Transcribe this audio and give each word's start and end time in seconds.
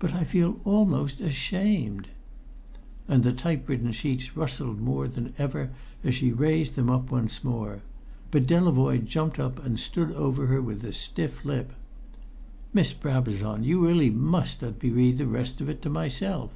"But 0.00 0.12
I 0.12 0.24
feel 0.24 0.60
almost 0.66 1.22
ashamed." 1.22 2.08
And 3.08 3.24
the 3.24 3.32
typewritten 3.32 3.90
sheets 3.92 4.36
rustled 4.36 4.82
more 4.82 5.08
than 5.08 5.32
ever 5.38 5.70
as 6.04 6.14
she 6.14 6.30
raised 6.30 6.74
them 6.76 6.88
once 7.08 7.42
more. 7.42 7.80
But 8.30 8.46
Delavoye 8.46 8.98
jumped 9.06 9.38
up 9.38 9.64
and 9.64 9.80
stood 9.80 10.12
over 10.12 10.48
her 10.48 10.60
with 10.60 10.84
a 10.84 10.92
stiff 10.92 11.42
lip. 11.42 11.72
"Miss 12.74 12.92
Brabazon, 12.92 13.64
you 13.64 13.80
really 13.82 14.10
must 14.10 14.60
let 14.60 14.82
me 14.82 14.90
read 14.90 15.16
the 15.16 15.26
rest 15.26 15.62
of 15.62 15.70
it 15.70 15.80
to 15.80 15.88
myself!" 15.88 16.50